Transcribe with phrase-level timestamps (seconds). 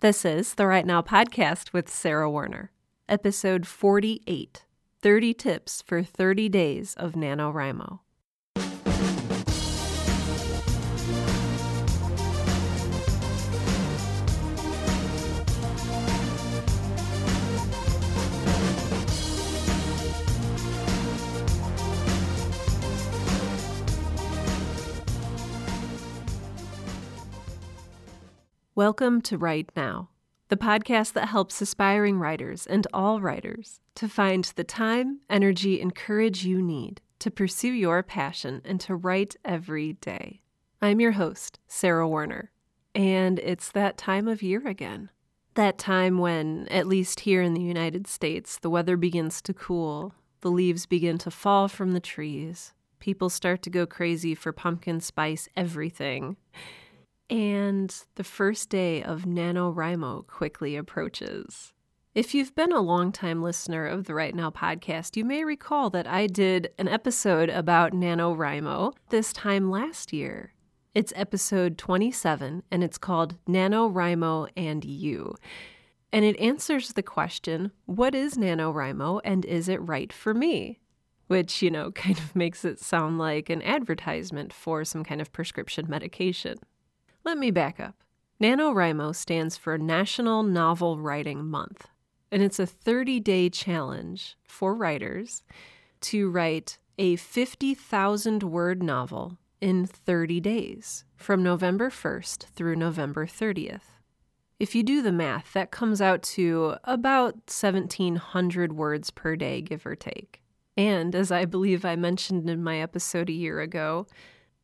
[0.00, 2.70] This is the Write Now podcast with Sarah Werner,
[3.08, 4.64] episode 48
[5.02, 7.98] 30 Tips for 30 Days of NaNoWriMo.
[28.78, 30.10] Welcome to Write Now,
[30.50, 35.92] the podcast that helps aspiring writers and all writers to find the time, energy, and
[35.92, 40.42] courage you need to pursue your passion and to write every day.
[40.80, 42.52] I'm your host, Sarah Werner,
[42.94, 45.10] and it's that time of year again.
[45.54, 50.14] That time when, at least here in the United States, the weather begins to cool,
[50.40, 55.00] the leaves begin to fall from the trees, people start to go crazy for pumpkin
[55.00, 56.36] spice everything
[57.30, 61.72] and the first day of NaNoWriMo quickly approaches.
[62.14, 66.06] If you've been a longtime listener of the Write Now podcast, you may recall that
[66.06, 70.54] I did an episode about NaNoWriMo this time last year.
[70.94, 75.36] It's episode 27, and it's called NaNoWriMo and You.
[76.12, 80.80] And it answers the question what is NaNoWriMo and is it right for me?
[81.26, 85.30] Which, you know, kind of makes it sound like an advertisement for some kind of
[85.30, 86.56] prescription medication.
[87.28, 87.94] Let me back up.
[88.40, 91.86] NaNoWriMo stands for National Novel Writing Month,
[92.32, 95.42] and it's a 30 day challenge for writers
[96.00, 103.98] to write a 50,000 word novel in 30 days from November 1st through November 30th.
[104.58, 109.84] If you do the math, that comes out to about 1,700 words per day, give
[109.84, 110.40] or take.
[110.78, 114.06] And as I believe I mentioned in my episode a year ago,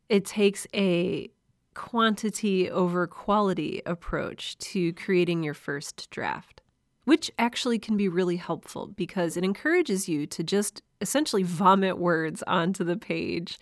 [0.09, 1.31] it takes a
[1.75, 6.63] quantity over quality approach to creating your first draft,
[7.05, 12.43] which actually can be really helpful because it encourages you to just essentially vomit words
[12.47, 13.59] onto the page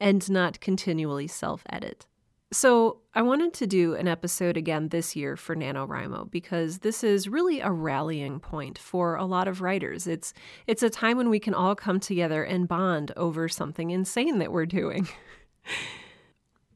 [0.00, 2.06] and not continually self edit.
[2.52, 7.28] So, I wanted to do an episode again this year for NaNoWriMo because this is
[7.28, 10.06] really a rallying point for a lot of writers.
[10.06, 10.32] It's
[10.68, 14.52] it's a time when we can all come together and bond over something insane that
[14.52, 15.08] we're doing.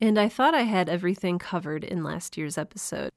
[0.01, 3.11] And I thought I had everything covered in last year's episode.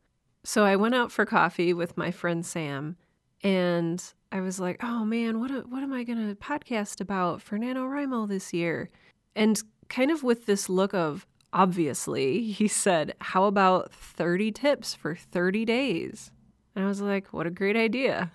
[0.44, 2.98] So I went out for coffee with my friend Sam
[3.42, 7.58] and I was like, "Oh man, what what am I going to podcast about for
[7.58, 8.90] NaNoWriMo this year?"
[9.36, 15.16] And kind of with this look of obviously, he said, "How about 30 tips for
[15.16, 16.32] 30 days?"
[16.76, 18.32] And I was like, "What a great idea.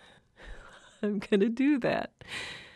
[1.02, 2.12] I'm going to do that."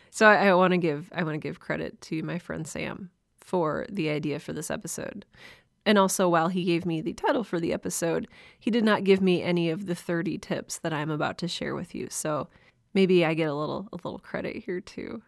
[0.09, 3.09] So I, I want to give I want to give credit to my friend Sam
[3.37, 5.25] for the idea for this episode
[5.85, 8.27] and also, while he gave me the title for the episode,
[8.57, 11.75] he did not give me any of the 30 tips that I'm about to share
[11.75, 12.07] with you.
[12.09, 12.47] So
[12.93, 15.21] maybe I get a little a little credit here too.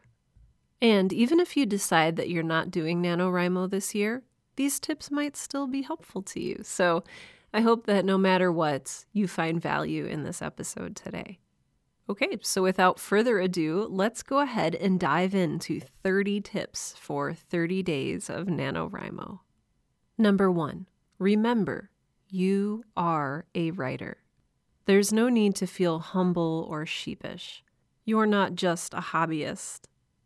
[0.81, 4.23] And even if you decide that you're not doing NaNoWriMo this year,
[4.55, 6.59] these tips might still be helpful to you.
[6.63, 7.03] So
[7.53, 11.39] I hope that no matter what, you find value in this episode today.
[12.07, 17.81] Okay, so without further ado, let's go ahead and dive into 30 tips for 30
[17.81, 19.39] days of NaNoWriMo.
[20.17, 20.87] Number one,
[21.19, 21.89] remember
[22.29, 24.17] you are a writer.
[24.85, 27.63] There's no need to feel humble or sheepish.
[28.05, 29.81] You're not just a hobbyist.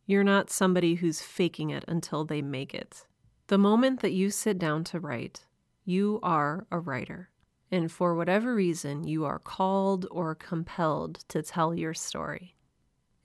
[0.05, 3.05] You're not somebody who's faking it until they make it.
[3.47, 5.45] The moment that you sit down to write,
[5.85, 7.29] you are a writer.
[7.72, 12.55] And for whatever reason, you are called or compelled to tell your story.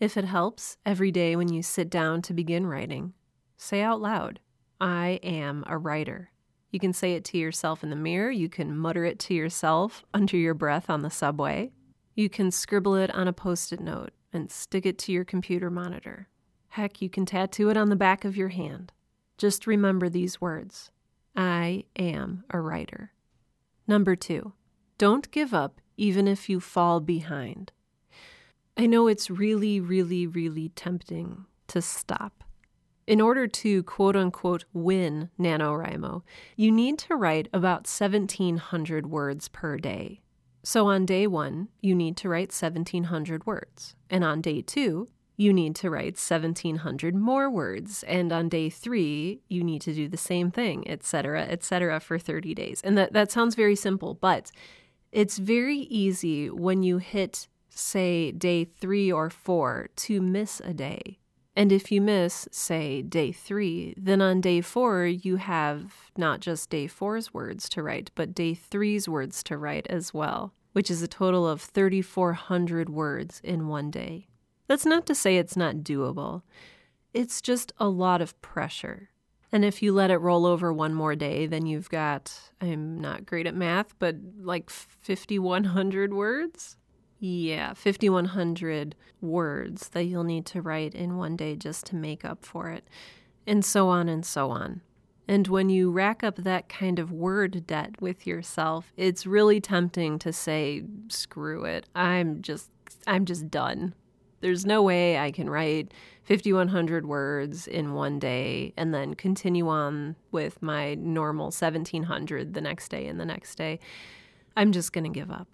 [0.01, 3.15] If it helps, every day when you sit down to begin writing,
[3.57, 4.41] say out loud,
[4.81, 6.31] I am a writer.
[6.75, 8.33] You can say it to yourself in the mirror.
[8.33, 11.71] You can mutter it to yourself under your breath on the subway.
[12.17, 15.71] You can scribble it on a post it note and stick it to your computer
[15.71, 16.27] monitor.
[16.71, 18.91] Heck, you can tattoo it on the back of your hand.
[19.39, 20.91] Just remember these words
[21.37, 23.13] I am a writer.
[23.87, 24.53] Number two,
[24.99, 27.71] don't give up even if you fall behind.
[28.77, 32.44] I know it's really, really, really tempting to stop
[33.07, 36.23] in order to quote unquote win NaNoWriMo,
[36.57, 40.21] you need to write about 1,700 words per day.
[40.63, 43.97] So on day one, you need to write 1,700 words.
[44.09, 48.03] And on day two, you need to write 1,700 more words.
[48.05, 52.55] And on day three, you need to do the same thing, etc., etc., for 30
[52.55, 52.81] days.
[52.83, 54.51] And that, that sounds very simple, but
[55.13, 61.19] it's very easy when you hit, say, day three or four to miss a day
[61.57, 66.71] and if you miss, say, day three, then on day four, you have not just
[66.71, 70.53] day four's words to write, but day three's words to write as well.
[70.73, 74.27] which is a total of 3,400 words in one day.
[74.67, 76.43] That's not to say it's not doable,
[77.13, 79.11] it's just a lot of pressure.
[79.53, 83.25] And if you let it roll over one more day, then you've got, I'm not
[83.25, 86.77] great at math, but like 5,100 words?
[87.27, 92.45] Yeah, 5,100 words that you'll need to write in one day just to make up
[92.45, 92.87] for it,
[93.47, 94.83] and so on and so on.
[95.27, 100.19] And when you rack up that kind of word debt with yourself, it's really tempting
[100.19, 101.87] to say, screw it.
[101.95, 102.69] I'm just
[103.07, 103.95] I'm just done.
[104.43, 105.95] There's no way I can write
[106.25, 112.91] 5100 words in one day and then continue on with my normal 1700 the next
[112.91, 113.81] day and the next day.
[114.59, 115.49] I'm just going to give up.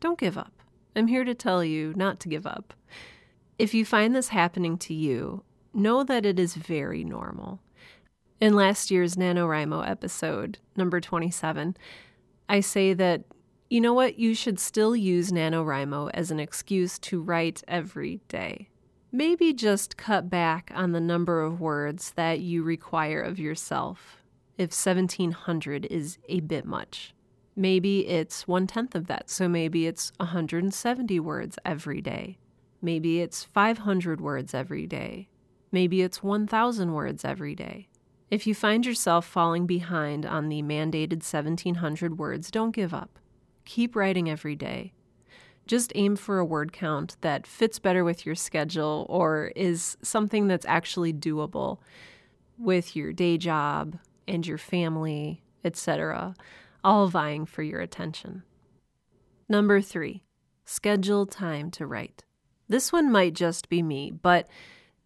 [0.00, 0.55] Don't give up.
[0.96, 2.72] I'm here to tell you not to give up.
[3.58, 5.42] If you find this happening to you,
[5.74, 7.60] know that it is very normal.
[8.40, 11.76] In last year's NaNoWriMo episode, number 27,
[12.48, 13.24] I say that,
[13.68, 18.70] you know what, you should still use NaNoWriMo as an excuse to write every day.
[19.12, 24.22] Maybe just cut back on the number of words that you require of yourself
[24.56, 27.12] if 1700 is a bit much.
[27.56, 32.36] Maybe it's one tenth of that, so maybe it's 170 words every day.
[32.82, 35.28] Maybe it's 500 words every day.
[35.72, 37.88] Maybe it's 1,000 words every day.
[38.30, 43.18] If you find yourself falling behind on the mandated 1700 words, don't give up.
[43.64, 44.92] Keep writing every day.
[45.66, 50.46] Just aim for a word count that fits better with your schedule or is something
[50.46, 51.78] that's actually doable
[52.58, 53.98] with your day job
[54.28, 56.34] and your family, etc.,
[56.86, 58.44] all vying for your attention.
[59.48, 60.22] Number three,
[60.64, 62.22] schedule time to write.
[62.68, 64.48] This one might just be me, but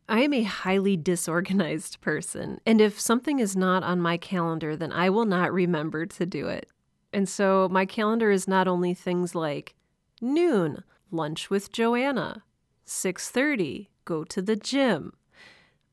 [0.07, 4.93] I am a highly disorganized person, and if something is not on my calendar, then
[4.93, 6.69] I will not remember to do it.
[7.15, 9.75] And so my calendar is not only things like
[10.21, 12.45] noon, lunch with Joanna,
[12.85, 15.15] 6:30, go to the gym,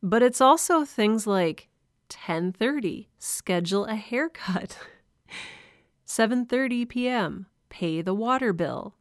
[0.03, 1.69] but it's also things like
[2.09, 4.77] 10:30, schedule a haircut.
[6.07, 8.95] 7:30 p.m., pay the water bill.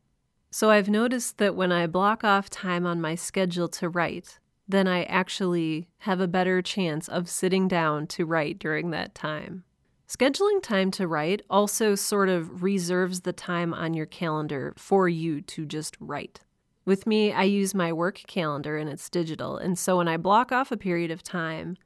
[0.51, 4.89] So I've noticed that when I block off time on my schedule to write, then
[4.89, 9.63] I actually have a better chance of sitting down to write during that time.
[10.09, 15.41] Scheduling time to write also sort of reserves the time on your calendar for you
[15.43, 16.41] to just write.
[16.85, 20.51] With me, I use my work calendar and it's digital, and so when I block
[20.51, 21.77] off a period of time,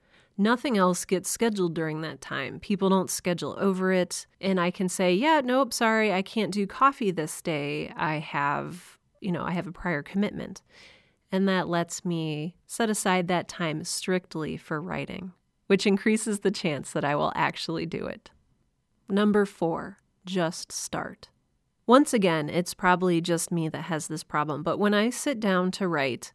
[0.41, 2.61] nothing else gets scheduled during that time.
[2.61, 6.67] People don't schedule over it, and I can say, "Yeah, nope, sorry, I can't do
[6.67, 7.93] coffee this day.
[7.97, 10.63] I have, you know, I have a prior commitment."
[11.33, 15.33] and that lets me set aside that time strictly for writing,
[15.67, 18.31] which increases the chance that I will actually do it.
[19.09, 21.29] Number four, just start.
[21.87, 25.71] Once again, it's probably just me that has this problem, but when I sit down
[25.73, 26.33] to write,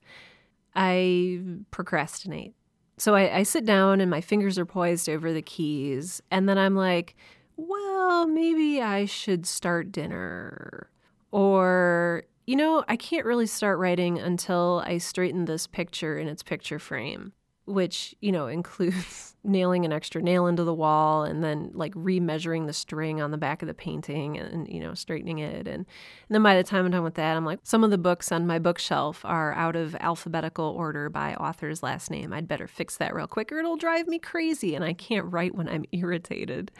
[0.75, 1.39] I
[1.71, 2.54] procrastinate.
[2.97, 6.57] So I, I, sit down and my fingers are poised over the keys, and then
[6.57, 7.15] I'm like,
[7.57, 10.89] well, maybe I should start dinner.
[11.31, 16.43] Or you know, I can't really start writing until I straighten this picture in its
[16.43, 17.33] picture frame,
[17.65, 22.65] which, you know, includes nailing an extra nail into the wall and then like remeasuring
[22.65, 25.67] the string on the back of the painting and, you know, straightening it.
[25.67, 25.85] And, and
[26.29, 28.47] then by the time I'm done with that, I'm like, some of the books on
[28.47, 32.33] my bookshelf are out of alphabetical order by author's last name.
[32.33, 35.55] I'd better fix that real quick or it'll drive me crazy and I can't write
[35.55, 36.71] when I'm irritated.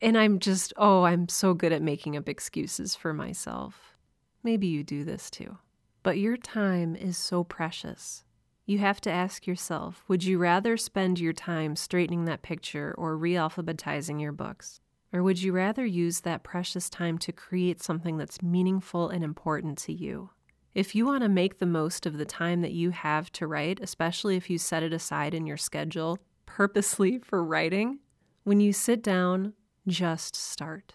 [0.00, 3.94] And I'm just, oh, I'm so good at making up excuses for myself.
[4.42, 5.58] Maybe you do this too.
[6.02, 8.24] But your time is so precious.
[8.64, 13.16] You have to ask yourself would you rather spend your time straightening that picture or
[13.16, 14.80] re alphabetizing your books?
[15.12, 19.78] Or would you rather use that precious time to create something that's meaningful and important
[19.78, 20.30] to you?
[20.74, 23.80] If you want to make the most of the time that you have to write,
[23.82, 27.98] especially if you set it aside in your schedule purposely for writing,
[28.44, 29.52] when you sit down,
[29.86, 30.94] just start.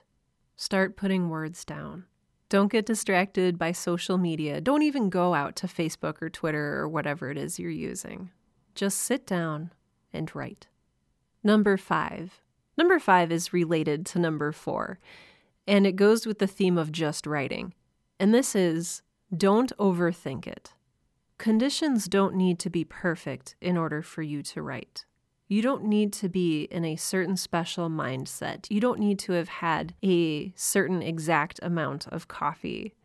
[0.55, 2.05] Start putting words down.
[2.49, 4.61] Don't get distracted by social media.
[4.61, 8.31] Don't even go out to Facebook or Twitter or whatever it is you're using.
[8.73, 9.71] Just sit down
[10.13, 10.67] and write.
[11.43, 12.41] Number five.
[12.77, 14.99] Number five is related to number four,
[15.65, 17.73] and it goes with the theme of just writing.
[18.19, 19.01] And this is
[19.35, 20.73] don't overthink it.
[21.37, 25.05] Conditions don't need to be perfect in order for you to write.
[25.49, 28.67] You don't need to be in a certain special mindset.
[28.69, 32.95] You don't need to have had a certain exact amount of coffee.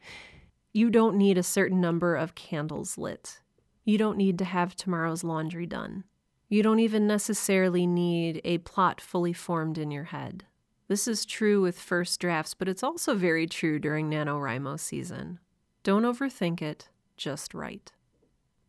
[0.73, 3.41] You don't need a certain number of candles lit.
[3.85, 6.05] You don't need to have tomorrow's laundry done.
[6.49, 10.45] You don't even necessarily need a plot fully formed in your head.
[10.89, 15.39] This is true with first drafts, but it's also very true during NaNoWriMo season.
[15.85, 17.93] Don't overthink it, just write.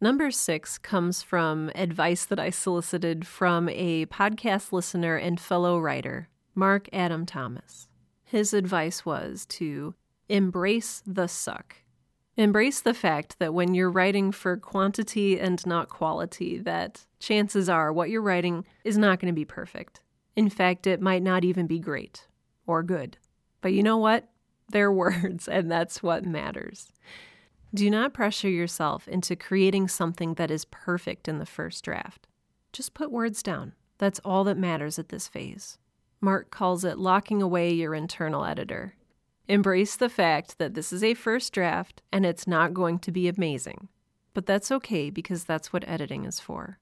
[0.03, 6.27] Number six comes from advice that I solicited from a podcast listener and fellow writer,
[6.53, 7.87] Mark Adam Thomas.
[8.25, 9.95] His advice was to
[10.27, 11.77] embrace the suck.
[12.35, 17.93] Embrace the fact that when you're writing for quantity and not quality, that chances are
[17.93, 20.01] what you're writing is not going to be perfect.
[20.35, 22.27] In fact, it might not even be great
[22.67, 23.15] or good.
[23.61, 24.27] But you know what?
[24.67, 26.92] They're words, and that's what matters.
[27.75, 32.27] Do not pressure yourself into creating something that is perfect in the first draft.
[32.71, 33.73] Just put words down.
[33.97, 35.79] That's all that matters at this phase.
[36.21, 38.93] Mark calls it locking away your internal editor.
[39.47, 43.27] Embrace the fact that this is a first draft and it's not going to be
[43.27, 43.87] amazing.
[44.35, 46.77] But that's okay because that's what editing is for.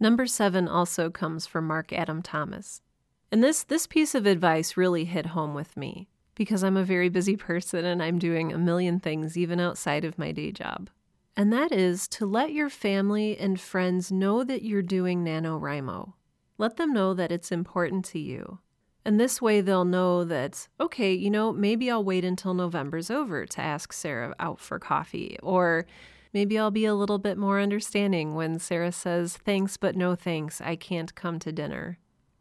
[0.00, 2.82] Number seven also comes from Mark Adam Thomas.
[3.30, 6.08] And this, this piece of advice really hit home with me
[6.38, 10.18] because I'm a very busy person and I'm doing a million things even outside of
[10.18, 10.88] my day job.
[11.36, 16.14] And that is to let your family and friends know that you're doing NaNoWriMo.
[16.56, 18.60] Let them know that it's important to you.
[19.04, 23.44] And this way they'll know that, okay, you know, maybe I'll wait until November's over
[23.44, 25.38] to ask Sarah out for coffee.
[25.42, 25.86] Or
[26.32, 30.60] Maybe I'll be a little bit more understanding when Sarah says, Thanks, but no thanks,
[30.60, 31.98] I can't come to dinner.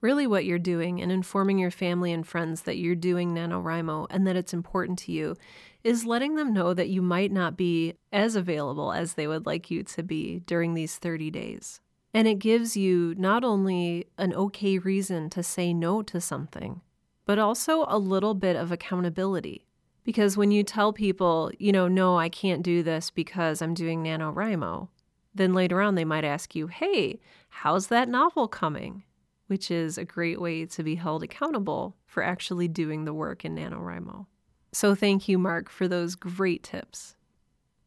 [0.08, 4.26] Really, what you're doing and informing your family and friends that you're doing NaNoWriMo and
[4.26, 5.36] that it's important to you
[5.84, 9.70] is letting them know that you might not be as available as they would like
[9.70, 11.82] you to be during these 30 days.
[12.14, 16.80] And it gives you not only an okay reason to say no to something,
[17.26, 19.68] but also a little bit of accountability.
[20.06, 24.06] Because when you tell people, you know, no, I can't do this because I'm doing
[24.06, 24.88] NaNoWriMo,
[25.36, 29.04] then later on they might ask you, hey, how's that novel coming?
[29.48, 33.56] Which is a great way to be held accountable for actually doing the work in
[33.56, 34.28] NaNoWriMo.
[34.74, 37.16] So thank you, Mark, for those great tips.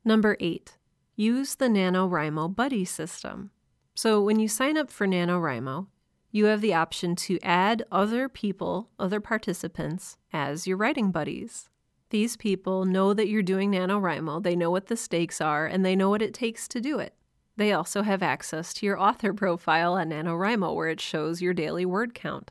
[0.04, 0.78] Number eight,
[1.16, 3.50] use the NaNoWriMo buddy system.
[3.94, 5.86] So when you sign up for NaNoWriMo,
[6.32, 11.68] you have the option to add other people, other participants, as your writing buddies.
[12.10, 15.94] These people know that you're doing NaNoWriMo, they know what the stakes are, and they
[15.94, 17.14] know what it takes to do it.
[17.56, 21.84] They also have access to your author profile on NaNoWriMo, where it shows your daily
[21.84, 22.50] word count.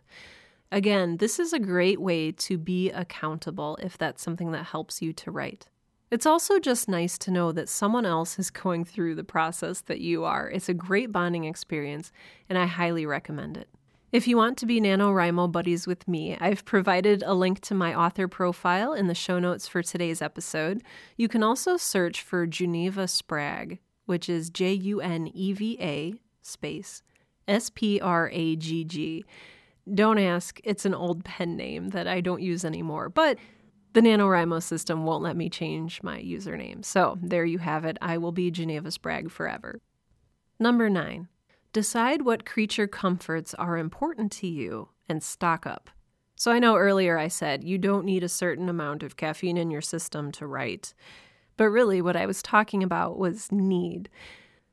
[0.71, 5.13] Again, this is a great way to be accountable if that's something that helps you
[5.13, 5.67] to write.
[6.11, 10.01] It's also just nice to know that someone else is going through the process that
[10.01, 10.49] you are.
[10.49, 12.11] It's a great bonding experience,
[12.47, 13.69] and I highly recommend it.
[14.11, 17.93] If you want to be NaNoWriMo buddies with me, I've provided a link to my
[17.93, 20.81] author profile in the show notes for today's episode.
[21.15, 23.77] You can also search for Juneva Spragg,
[24.09, 27.03] which is J U N E V A space
[27.47, 29.23] S P R A G G.
[29.93, 33.37] Don't ask, it's an old pen name that I don't use anymore, but
[33.93, 36.85] the NaNoWriMo system won't let me change my username.
[36.85, 37.97] So there you have it.
[38.01, 39.79] I will be Juneva Spragg forever.
[40.59, 41.27] Number nine,
[41.71, 45.91] Decide what creature comforts are important to you and stock up.
[46.35, 49.69] So I know earlier I said you don't need a certain amount of caffeine in
[49.69, 50.95] your system to write.
[51.59, 54.07] But really, what I was talking about was need.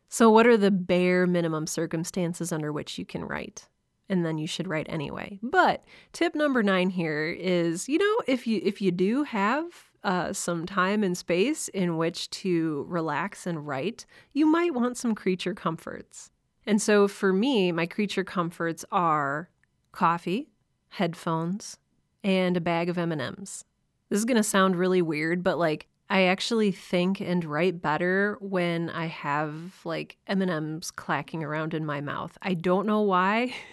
[0.09, 3.67] So, what are the bare minimum circumstances under which you can write?
[4.09, 5.41] And then you should write anyway.
[5.43, 9.65] But tip number nine here is, you know, if you if you do have
[10.05, 15.17] uh, some time and space in which to relax and write, you might want some
[15.17, 16.31] creature comforts.
[16.67, 19.51] And so for me, my creature comforts are
[19.91, 20.51] coffee,
[20.91, 21.79] headphones,
[22.23, 23.65] and a bag of M&Ms.
[24.09, 28.39] This is going to sound really weird, but like I actually think and write better
[28.41, 32.37] when I have like M&Ms clacking around in my mouth.
[32.43, 33.55] I don't know why.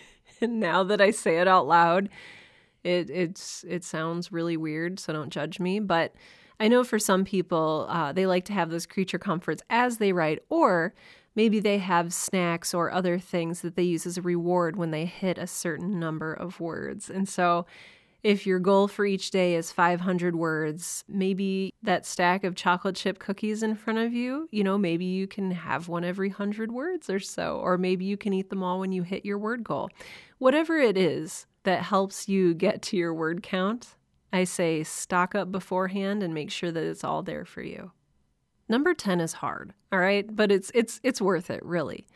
[0.42, 2.10] And now that I say it out loud,
[2.84, 6.16] it it's it sounds really weird, so don't judge me, but
[6.60, 10.12] I know for some people, uh, they like to have those creature comforts as they
[10.12, 10.94] write, or
[11.36, 15.06] Maybe they have snacks or other things that they use as a reward when they
[15.06, 17.10] hit a certain number of words.
[17.10, 17.66] And so,
[18.24, 23.20] if your goal for each day is 500 words, maybe that stack of chocolate chip
[23.20, 27.10] cookies in front of you, you know, maybe you can have one every 100 words
[27.10, 29.90] or so, or maybe you can eat them all when you hit your word goal.
[30.38, 33.96] Whatever it is that helps you get to your word count,
[34.32, 37.92] I say stock up beforehand and make sure that it's all there for you.
[38.70, 40.34] Number 10 is hard, all right?
[40.34, 42.08] But it's it's it's worth it, really.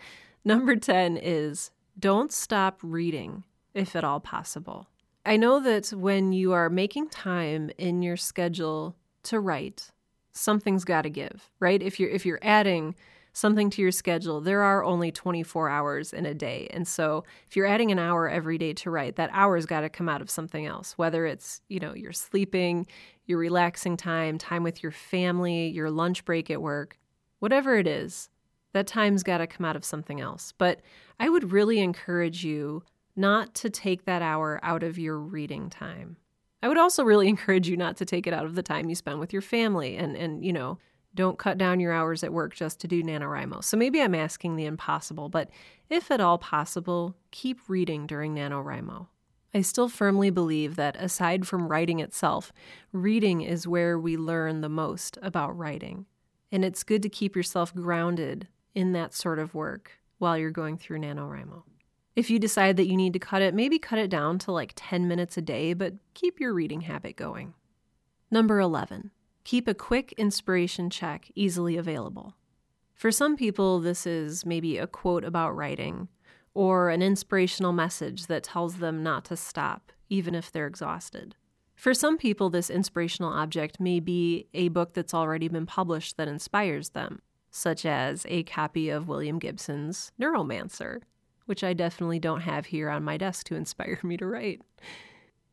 [0.46, 4.88] Number 10 is don't stop reading if at all possible.
[5.28, 9.92] I know that when you are making time in your schedule to write,
[10.32, 11.82] something's got to give, right?
[11.82, 12.96] If you're if you're adding
[13.34, 14.42] something to your schedule.
[14.42, 16.68] There are only 24 hours in a day.
[16.72, 19.90] And so if you're adding an hour every day to write, that hour's got to
[19.90, 22.88] come out of something else, whether it's, you know, you're sleeping,
[23.28, 26.98] your relaxing time, time with your family, your lunch break at work,
[27.38, 28.30] whatever it is,
[28.74, 30.52] that time's got to come out of something else.
[30.58, 30.82] But
[31.20, 32.82] I would really encourage you
[33.18, 36.18] not to take that hour out of your reading time.
[36.62, 38.96] I would also really encourage you not to take it out of the time you
[38.96, 40.78] spend with your family and and you know,
[41.16, 43.64] don't cut down your hours at work just to do NaNoWriMo.
[43.64, 45.50] So maybe I'm asking the impossible, but
[45.90, 49.08] if at all possible, keep reading during NaNoWriMo.
[49.54, 52.54] I still firmly believe that aside from writing itself,
[52.92, 56.06] reading is where we learn the most about writing.
[56.52, 60.78] And it's good to keep yourself grounded in that sort of work while you're going
[60.78, 61.64] through NaNoWriMo.
[62.18, 64.74] If you decide that you need to cut it, maybe cut it down to like
[64.76, 67.54] 10 minutes a day, but keep your reading habit going.
[68.32, 69.12] Number 11,
[69.44, 72.34] keep a quick inspiration check easily available.
[72.96, 76.08] For some people, this is maybe a quote about writing
[76.56, 81.36] or an inspirational message that tells them not to stop, even if they're exhausted.
[81.76, 86.28] For some people, this inspirational object may be a book that's already been published that
[86.28, 87.22] inspires them,
[87.52, 91.02] such as a copy of William Gibson's Neuromancer
[91.48, 94.62] which I definitely don't have here on my desk to inspire me to write.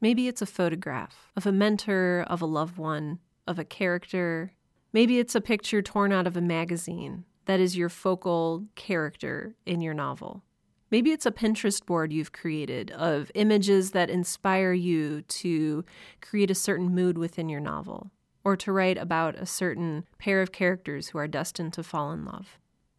[0.00, 4.52] Maybe it's a photograph of a mentor, of a loved one, of a character.
[4.92, 9.80] Maybe it's a picture torn out of a magazine that is your focal character in
[9.80, 10.42] your novel.
[10.90, 15.84] Maybe it's a Pinterest board you've created of images that inspire you to
[16.20, 18.10] create a certain mood within your novel,
[18.44, 22.24] or to write about a certain pair of characters who are destined to fall in
[22.24, 22.58] love.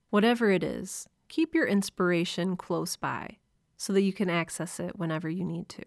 [0.09, 3.37] Whatever it is, keep your inspiration close by
[3.77, 5.83] so that you can access it whenever you need to.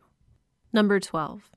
[0.73, 1.51] Number 12.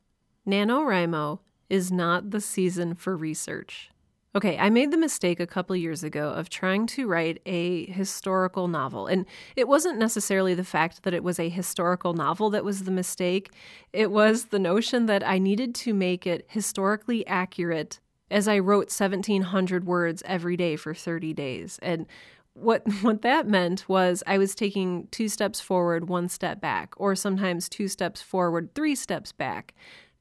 [0.48, 3.92] NaNoWriMo is not the season for research.
[4.34, 8.70] Okay, I made the mistake a couple years ago of trying to write a historical
[8.70, 9.08] novel.
[9.08, 9.26] And
[9.58, 13.52] it wasn't necessarily the fact that it was a historical novel that was the mistake,
[13.92, 18.90] it was the notion that I needed to make it historically accurate as I wrote
[18.90, 21.78] 1700 words every day for 30 days.
[21.82, 22.06] And
[22.54, 27.16] what what that meant was I was taking two steps forward, one step back, or
[27.16, 29.74] sometimes two steps forward, three steps back,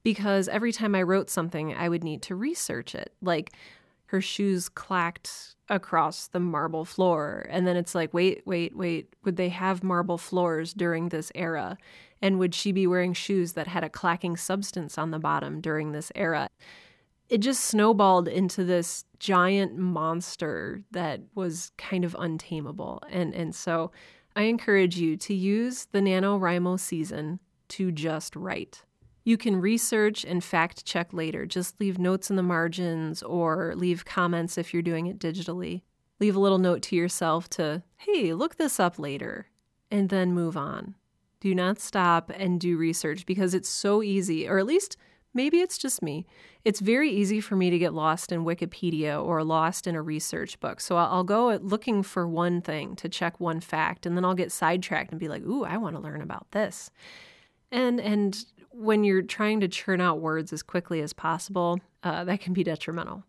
[0.03, 3.13] because every time I wrote something, I would need to research it.
[3.21, 3.51] Like
[4.07, 9.37] her shoes clacked across the marble floor, and then it's like, wait, wait, wait, would
[9.37, 11.77] they have marble floors during this era?
[12.21, 15.91] And would she be wearing shoes that had a clacking substance on the bottom during
[15.91, 16.49] this era?
[17.31, 23.01] It just snowballed into this giant monster that was kind of untamable.
[23.09, 23.91] And and so
[24.35, 27.39] I encourage you to use the NaNoWriMo season
[27.69, 28.83] to just write.
[29.23, 31.45] You can research and fact check later.
[31.45, 35.83] Just leave notes in the margins or leave comments if you're doing it digitally.
[36.19, 39.47] Leave a little note to yourself to, hey, look this up later,
[39.89, 40.95] and then move on.
[41.39, 44.97] Do not stop and do research because it's so easy, or at least
[45.33, 46.25] Maybe it's just me.
[46.65, 50.59] It's very easy for me to get lost in Wikipedia or lost in a research
[50.59, 50.81] book.
[50.81, 54.51] So I'll go looking for one thing to check one fact, and then I'll get
[54.51, 56.91] sidetracked and be like, "Ooh, I want to learn about this."
[57.71, 62.41] And and when you're trying to churn out words as quickly as possible, uh, that
[62.41, 63.23] can be detrimental.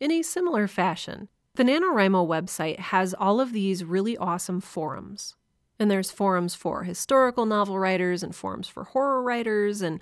[0.00, 5.36] In a similar fashion, the NaNoWriMo website has all of these really awesome forums.
[5.78, 10.00] And there's forums for historical novel writers and forums for horror writers and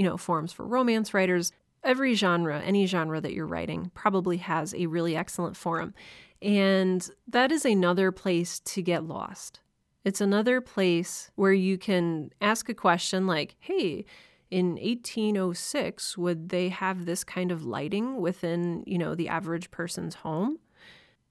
[0.00, 1.52] you know, forums for romance writers.
[1.84, 5.92] Every genre, any genre that you're writing, probably has a really excellent forum.
[6.40, 9.60] And that is another place to get lost.
[10.02, 14.06] It's another place where you can ask a question like, hey,
[14.50, 20.16] in 1806 would they have this kind of lighting within you know the average person's
[20.16, 20.58] home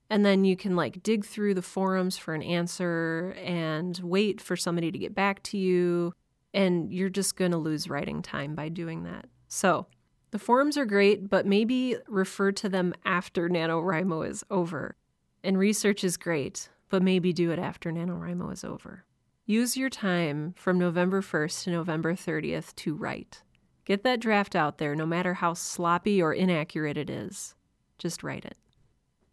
[0.08, 4.56] and then you can like dig through the forums for an answer and wait for
[4.56, 6.14] somebody to get back to you
[6.52, 9.26] and you're just going to lose writing time by doing that.
[9.48, 9.86] So,
[10.30, 14.96] the forums are great, but maybe refer to them after NaNoWriMo is over.
[15.42, 19.04] And research is great, but maybe do it after NaNoWriMo is over.
[19.46, 23.42] Use your time from November 1st to November 30th to write.
[23.84, 27.56] Get that draft out there, no matter how sloppy or inaccurate it is.
[27.98, 28.56] Just write it.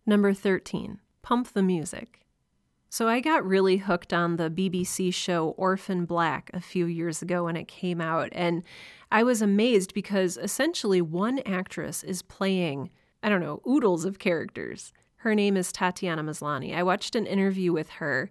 [0.08, 2.22] Number 13, pump the music.
[2.90, 7.44] So I got really hooked on the BBC show Orphan Black a few years ago
[7.44, 8.30] when it came out.
[8.32, 8.64] And
[9.12, 12.90] I was amazed because essentially one actress is playing,
[13.22, 14.94] I don't know, oodles of characters.
[15.18, 16.76] Her name is Tatiana Maslany.
[16.76, 18.30] I watched an interview with her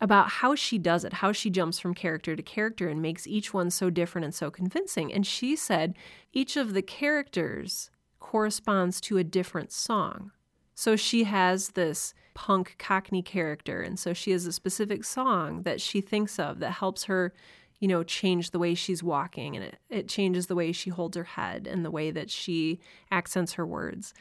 [0.00, 3.52] about how she does it, how she jumps from character to character and makes each
[3.52, 5.12] one so different and so convincing.
[5.12, 5.94] And she said
[6.32, 7.90] each of the characters
[8.20, 10.30] corresponds to a different song.
[10.78, 15.80] So she has this punk cockney character and so she has a specific song that
[15.80, 17.34] she thinks of that helps her
[17.80, 21.16] you know change the way she's walking and it, it changes the way she holds
[21.16, 22.78] her head and the way that she
[23.10, 24.14] accents her words.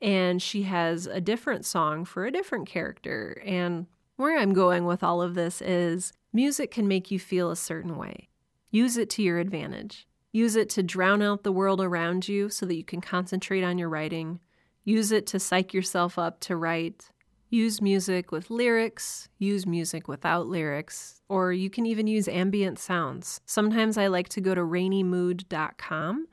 [0.00, 3.86] And she has a different song for a different character and
[4.16, 7.98] where i'm going with all of this is music can make you feel a certain
[7.98, 8.30] way.
[8.70, 10.08] Use it to your advantage.
[10.32, 13.76] Use it to drown out the world around you so that you can concentrate on
[13.76, 14.40] your writing
[14.84, 17.10] use it to psych yourself up to write
[17.52, 23.40] Use music with lyrics, use music without lyrics, or you can even use ambient sounds.
[23.44, 26.28] Sometimes I like to go to rainymood.com,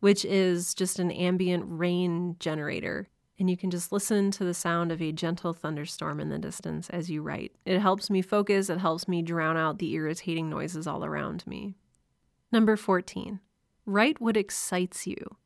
[0.00, 3.06] which is just an ambient rain generator.
[3.38, 6.88] And you can just listen to the sound of a gentle thunderstorm in the distance
[6.88, 7.52] as you write.
[7.66, 11.74] It helps me focus, it helps me drown out the irritating noises all around me.
[12.50, 13.40] Number 14.
[13.84, 15.36] Write what excites you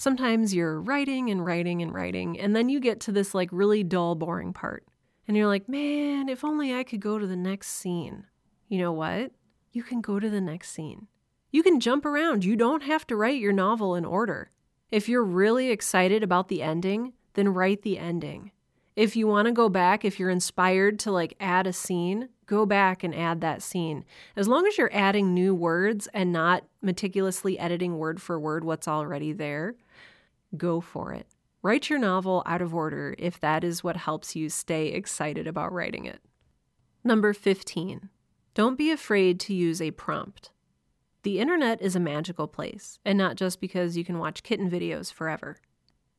[0.00, 3.84] sometimes you're writing and writing and writing, and then you get to this like really
[3.84, 4.86] dull, boring part.
[5.28, 8.24] And you're like, man, if only I could go to the next scene.
[8.66, 9.32] You know what?
[9.72, 11.08] You can go to the next scene.
[11.50, 12.46] You can jump around.
[12.46, 14.50] You don't have to write your novel in order.
[14.90, 18.52] If you're really excited about the ending, then write the ending.
[18.96, 22.66] If you want to go back, if you're inspired to like add a scene, go
[22.66, 24.04] back and add that scene.
[24.34, 28.88] As long as you're adding new words and not meticulously editing word for word what's
[28.88, 29.76] already there,
[30.56, 31.26] go for it.
[31.62, 35.72] Write your novel out of order if that is what helps you stay excited about
[35.72, 36.20] writing it.
[37.04, 38.08] Number 15.
[38.54, 40.50] Don't be afraid to use a prompt.
[41.22, 45.12] The internet is a magical place, and not just because you can watch kitten videos
[45.12, 45.58] forever.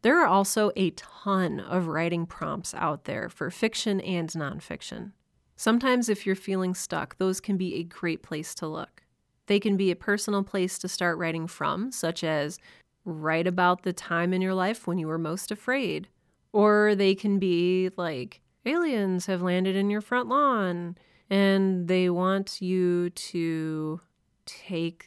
[0.03, 5.11] There are also a ton of writing prompts out there for fiction and nonfiction.
[5.55, 9.03] Sometimes, if you're feeling stuck, those can be a great place to look.
[9.47, 12.57] They can be a personal place to start writing from, such as
[13.05, 16.07] write about the time in your life when you were most afraid.
[16.53, 20.97] Or they can be like, aliens have landed in your front lawn
[21.29, 24.01] and they want you to
[24.45, 25.05] take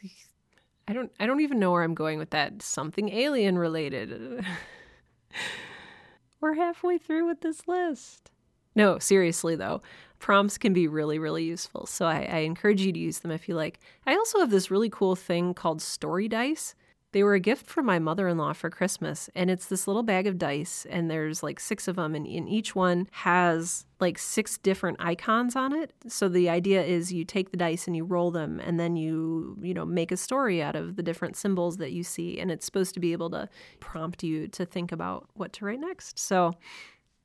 [0.87, 2.61] I don't I don't even know where I'm going with that.
[2.61, 4.45] Something alien related.
[6.41, 8.31] We're halfway through with this list.
[8.75, 9.81] No, seriously though,
[10.19, 11.85] prompts can be really, really useful.
[11.85, 13.79] So I, I encourage you to use them if you like.
[14.05, 16.75] I also have this really cool thing called Story Dice.
[17.15, 20.03] They were a gift from my mother in law for Christmas, and it's this little
[20.03, 24.17] bag of dice, and there's like six of them, and, and each one has like
[24.17, 25.93] six different icons on it.
[26.09, 29.57] So the idea is you take the dice and you roll them, and then you,
[29.61, 32.65] you know, make a story out of the different symbols that you see, and it's
[32.65, 33.47] supposed to be able to
[33.79, 36.19] prompt you to think about what to write next.
[36.19, 36.51] So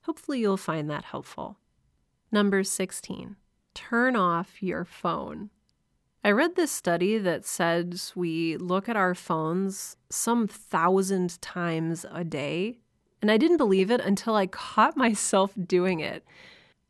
[0.03, 1.59] hopefully you'll find that helpful.
[2.31, 3.35] Number 16,
[3.75, 5.51] turn off your phone.
[6.23, 12.25] I read this study that says we look at our phones some thousand times a
[12.25, 12.77] day,
[13.23, 16.25] and I didn't believe it until I caught myself doing it.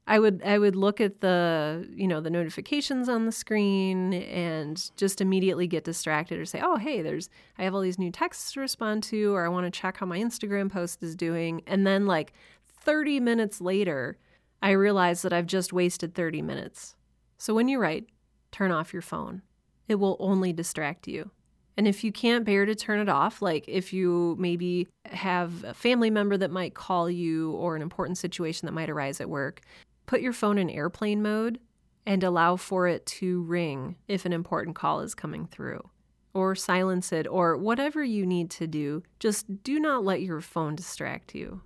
[0.08, 4.90] I would I would look at the, you know, the notifications on the screen and
[4.96, 8.52] just immediately get distracted or say, "Oh, hey, there's I have all these new texts
[8.52, 11.86] to respond to or I want to check how my Instagram post is doing." And
[11.86, 12.32] then like
[12.80, 14.18] 30 minutes later,
[14.60, 16.96] I realize that I've just wasted 30 minutes.
[17.38, 18.06] So when you write,
[18.52, 19.42] turn off your phone.
[19.88, 21.30] It will only distract you.
[21.76, 25.74] And if you can't bear to turn it off, like if you maybe have a
[25.74, 29.62] family member that might call you or an important situation that might arise at work,
[30.06, 31.58] put your phone in airplane mode
[32.04, 35.88] and allow for it to ring if an important call is coming through.
[36.34, 39.02] Or silence it, or whatever you need to do.
[39.18, 41.62] Just do not let your phone distract you.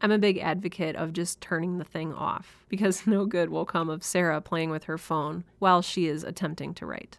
[0.00, 3.88] I'm a big advocate of just turning the thing off because no good will come
[3.88, 7.18] of Sarah playing with her phone while she is attempting to write.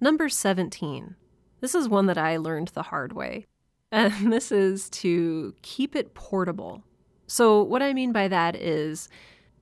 [0.00, 1.16] Number 17.
[1.60, 3.46] This is one that I learned the hard way,
[3.92, 6.82] and this is to keep it portable.
[7.26, 9.08] So, what I mean by that is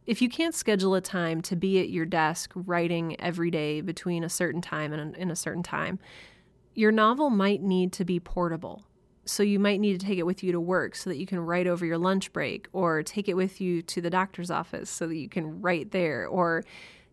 [0.07, 4.23] if you can't schedule a time to be at your desk writing every day between
[4.23, 5.99] a certain time and a certain time,
[6.75, 8.85] your novel might need to be portable.
[9.27, 11.41] So you might need to take it with you to work so that you can
[11.41, 15.07] write over your lunch break, or take it with you to the doctor's office so
[15.07, 16.65] that you can write there, or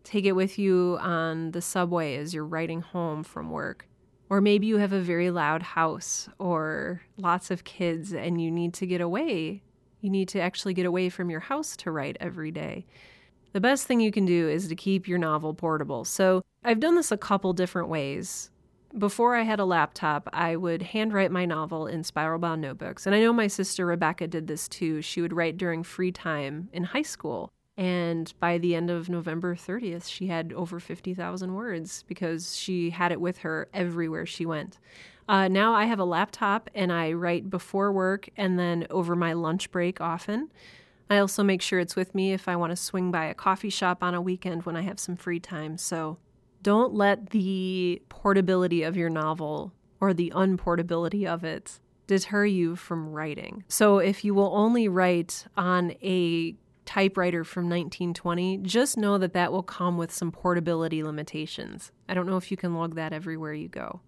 [0.04, 3.86] take it with you on the subway as you're writing home from work.
[4.28, 8.72] Or maybe you have a very loud house or lots of kids and you need
[8.74, 9.62] to get away.
[10.00, 12.86] You need to actually get away from your house to write every day.
[13.52, 16.04] The best thing you can do is to keep your novel portable.
[16.04, 18.50] So I've done this a couple different ways
[18.96, 23.06] before I had a laptop, I would handwrite my novel in spiral bound notebooks.
[23.06, 25.02] And I know my sister Rebecca did this too.
[25.02, 27.50] She would write during free time in high school.
[27.76, 33.12] And by the end of November 30th, she had over 50,000 words because she had
[33.12, 34.78] it with her everywhere she went.
[35.28, 39.32] Uh, now I have a laptop and I write before work and then over my
[39.32, 40.50] lunch break often.
[41.08, 43.70] I also make sure it's with me if I want to swing by a coffee
[43.70, 45.78] shop on a weekend when I have some free time.
[45.78, 46.18] So
[46.62, 53.10] don't let the portability of your novel or the unportability of it deter you from
[53.10, 53.64] writing.
[53.68, 59.52] So if you will only write on a typewriter from 1920, just know that that
[59.52, 61.92] will come with some portability limitations.
[62.08, 64.00] I don't know if you can lug that everywhere you go.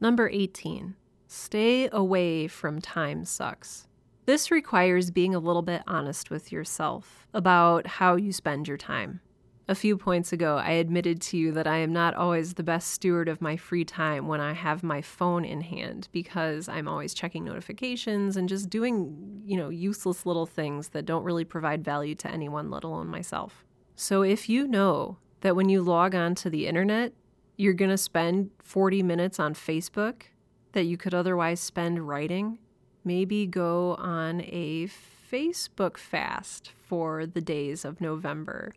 [0.00, 0.94] Number 18,
[1.26, 3.86] stay away from time sucks.
[4.26, 9.20] This requires being a little bit honest with yourself about how you spend your time.
[9.66, 12.90] A few points ago, I admitted to you that I am not always the best
[12.90, 17.14] steward of my free time when I have my phone in hand because I'm always
[17.14, 22.14] checking notifications and just doing, you know, useless little things that don't really provide value
[22.16, 23.64] to anyone, let alone myself.
[23.96, 27.14] So if you know that when you log on to the internet,
[27.56, 30.24] you're going to spend 40 minutes on Facebook
[30.72, 32.58] that you could otherwise spend writing,
[33.02, 34.88] maybe go on a
[35.32, 38.74] Facebook fast for the days of November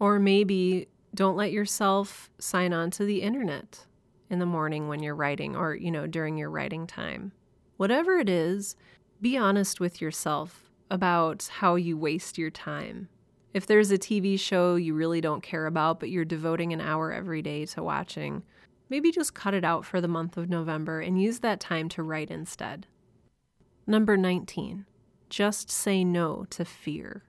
[0.00, 3.86] or maybe don't let yourself sign on to the internet
[4.30, 7.32] in the morning when you're writing or, you know, during your writing time.
[7.76, 8.76] Whatever it is,
[9.20, 13.08] be honest with yourself about how you waste your time.
[13.52, 17.12] If there's a TV show you really don't care about, but you're devoting an hour
[17.12, 18.42] every day to watching,
[18.88, 22.02] maybe just cut it out for the month of November and use that time to
[22.02, 22.86] write instead.
[23.86, 24.86] Number 19,
[25.28, 27.24] just say no to fear.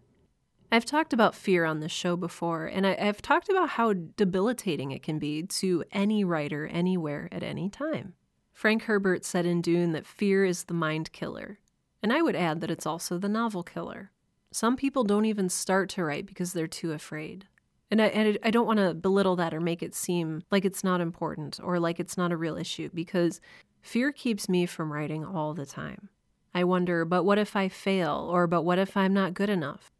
[0.73, 4.91] I've talked about fear on this show before, and I, have talked about how debilitating
[4.91, 8.13] it can be to any writer anywhere at any time.
[8.53, 11.59] Frank Herbert said in Dune that fear is the mind killer,
[12.01, 14.11] and I would add that it's also the novel killer.
[14.53, 17.47] Some people don't even start to write because they're too afraid.
[17.89, 20.85] And I, and I don't want to belittle that or make it seem like it's
[20.85, 23.41] not important or like it's not a real issue because
[23.81, 26.07] fear keeps me from writing all the time.
[26.53, 28.29] I wonder, but what if I fail?
[28.31, 29.91] Or, but what if I'm not good enough?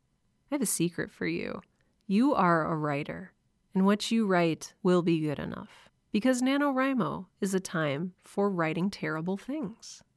[0.52, 1.62] I have a secret for you.
[2.08, 3.32] You are a writer,
[3.74, 5.90] and what you write will be good enough.
[6.12, 10.04] Because NaNoWriMo is a time for writing terrible things.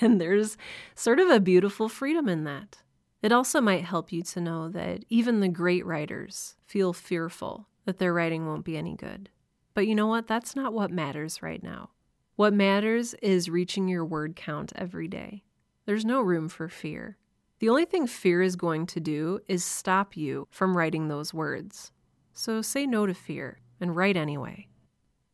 [0.00, 0.56] And there's
[0.94, 2.78] sort of a beautiful freedom in that.
[3.22, 7.98] It also might help you to know that even the great writers feel fearful that
[7.98, 9.28] their writing won't be any good.
[9.74, 10.26] But you know what?
[10.26, 11.90] That's not what matters right now.
[12.36, 15.44] What matters is reaching your word count every day.
[15.84, 17.18] There's no room for fear.
[17.58, 21.90] The only thing fear is going to do is stop you from writing those words.
[22.34, 24.68] So say no to fear and write anyway.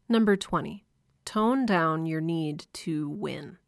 [0.09, 0.85] Number 20,
[1.25, 3.59] tone down your need to win.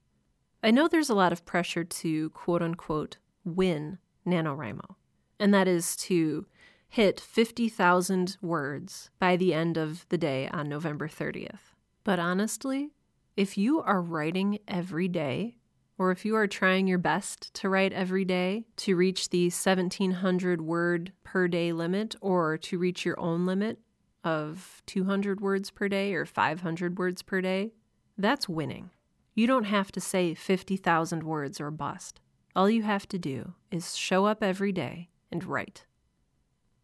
[0.63, 4.97] I know there's a lot of pressure to quote unquote win NaNoWriMo,
[5.41, 6.47] and that is to
[6.89, 11.75] hit 50,000 words by the end of the day on November 30th.
[12.05, 12.91] But honestly,
[13.37, 15.57] if you are writing every day
[15.99, 20.61] or if you are trying your best to write every day to reach the 1700
[20.61, 23.79] word per day limit or to reach your own limit
[24.25, 27.73] of 200 words per day or 500 words per day,
[28.17, 28.91] that's winning.
[29.35, 32.21] You don't have to say 50,000 words or bust.
[32.57, 35.85] All you have to do is show up every day and write.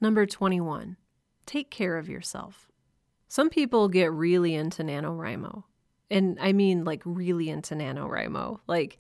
[0.01, 0.97] Number 21,
[1.47, 2.69] take care of yourself.
[3.29, 5.65] Some people get really into NaNoWriMo
[6.11, 8.61] and I mean like really into NaNoWriMo.
[8.67, 8.99] Like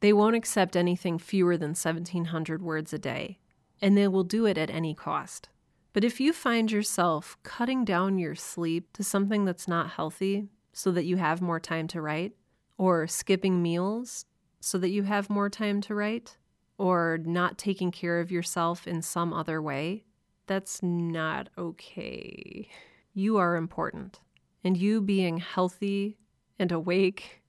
[0.00, 3.38] they won't accept anything fewer than 1700 words a day,
[3.80, 5.48] and they will do it at any cost.
[5.92, 10.90] But if you find yourself cutting down your sleep to something that's not healthy so
[10.90, 12.32] that you have more time to write,
[12.76, 14.26] or skipping meals
[14.60, 16.36] so that you have more time to write,
[16.78, 20.04] or not taking care of yourself in some other way,
[20.46, 22.68] that's not okay.
[23.12, 24.20] You are important.
[24.64, 26.18] And you being healthy
[26.58, 27.42] and awake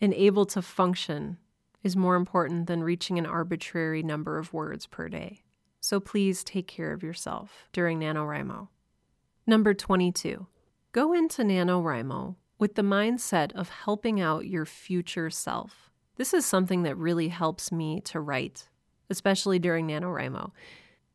[0.00, 1.38] and able to function
[1.82, 5.42] is more important than reaching an arbitrary number of words per day.
[5.80, 8.68] So please take care of yourself during NaNoWriMo.
[9.46, 10.46] Number 22.
[10.92, 15.90] Go into NaNoWriMo with the mindset of helping out your future self.
[16.16, 18.68] This is something that really helps me to write,
[19.10, 20.50] especially during NaNoWriMo,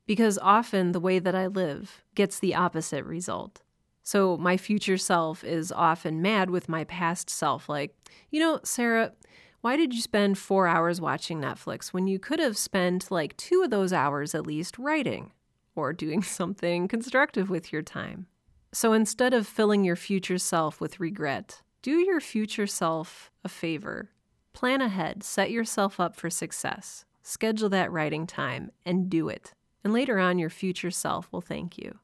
[0.05, 3.63] because often the way that I live gets the opposite result.
[4.03, 7.95] So my future self is often mad with my past self, like,
[8.29, 9.13] you know, Sarah,
[9.61, 13.61] why did you spend four hours watching Netflix when you could have spent like two
[13.63, 15.31] of those hours at least writing
[15.75, 18.25] or doing something constructive with your time?
[18.73, 24.09] So instead of filling your future self with regret, do your future self a favor.
[24.53, 29.53] Plan ahead, set yourself up for success, schedule that writing time, and do it.
[29.83, 31.99] And later on, your future self will thank you.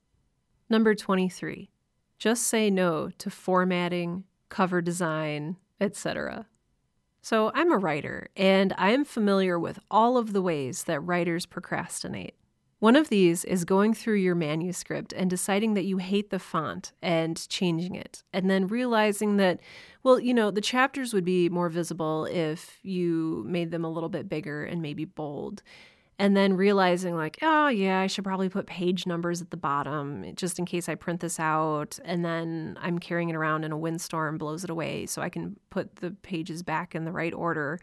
[0.70, 1.70] Number 23
[2.18, 6.48] just say no to formatting, cover design, etc.
[7.22, 11.46] So, I'm a writer, and I am familiar with all of the ways that writers
[11.46, 12.36] procrastinate.
[12.80, 16.94] One of these is going through your manuscript and deciding that you hate the font
[17.02, 19.60] and changing it, and then realizing that,
[20.04, 24.10] well, you know, the chapters would be more visible if you made them a little
[24.10, 25.64] bit bigger and maybe bold.
[26.20, 30.26] And then realizing, like, oh, yeah, I should probably put page numbers at the bottom
[30.36, 32.00] just in case I print this out.
[32.04, 35.58] And then I'm carrying it around and a windstorm blows it away so I can
[35.70, 37.80] put the pages back in the right order.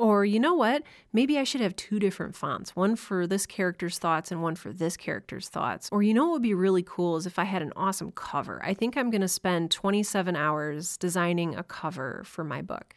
[0.00, 0.82] Or, you know what?
[1.12, 4.72] Maybe I should have two different fonts, one for this character's thoughts and one for
[4.72, 5.90] this character's thoughts.
[5.92, 8.64] Or, you know what would be really cool is if I had an awesome cover.
[8.64, 12.96] I think I'm going to spend 27 hours designing a cover for my book.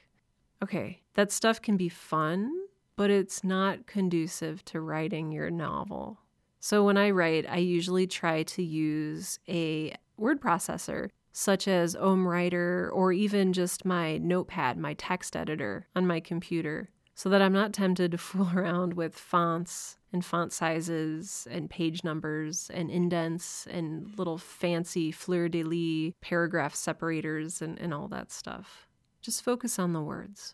[0.63, 2.49] Okay, that stuff can be fun,
[2.95, 6.19] but it's not conducive to writing your novel.
[6.59, 12.89] So, when I write, I usually try to use a word processor such as OmmWriter
[12.93, 17.73] or even just my notepad, my text editor on my computer, so that I'm not
[17.73, 24.07] tempted to fool around with fonts and font sizes and page numbers and indents and
[24.17, 28.87] little fancy fleur de lis paragraph separators and, and all that stuff.
[29.21, 30.53] Just focus on the words.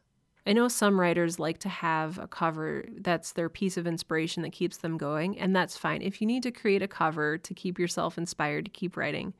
[0.49, 4.51] I know some writers like to have a cover that's their piece of inspiration that
[4.51, 6.01] keeps them going, and that's fine.
[6.01, 9.35] If you need to create a cover to keep yourself inspired to keep writing,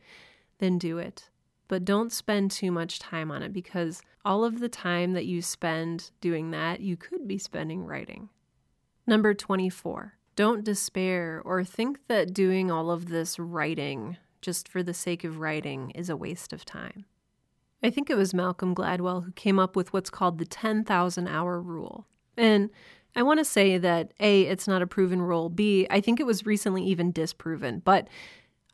[0.60, 1.32] then do it.
[1.68, 5.42] But don't spend too much time on it because all of the time that you
[5.42, 8.30] spend doing that, you could be spending writing.
[9.08, 10.14] Number 24.
[10.36, 15.40] Don't despair or think that doing all of this writing just for the sake of
[15.40, 17.06] writing is a waste of time.
[17.82, 21.62] I think it was Malcolm Gladwell who came up with what's called the 10,000 hour
[21.62, 22.06] rule.
[22.36, 22.70] And
[23.16, 25.50] I want to say that A, it's not a proven rule.
[25.50, 28.08] B, I think it was recently even disproven, but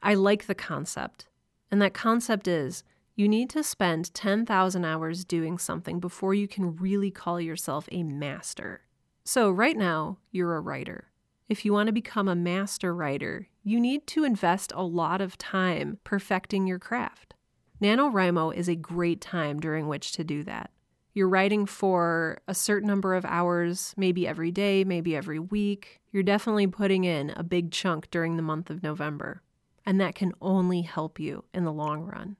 [0.02, 1.28] I like the concept.
[1.72, 2.84] And that concept is
[3.15, 8.04] you need to spend 10,000 hours doing something before you can really call yourself a
[8.04, 8.82] master.
[9.24, 11.06] So, right now, you're a writer.
[11.48, 15.38] If you want to become a master writer, you need to invest a lot of
[15.38, 17.36] time perfecting your craft.
[17.82, 20.72] NaNoWriMo is a great time during which to do that.
[21.14, 26.02] You're writing for a certain number of hours, maybe every day, maybe every week.
[26.12, 29.42] You're definitely putting in a big chunk during the month of November
[29.86, 32.38] and that can only help you in the long run.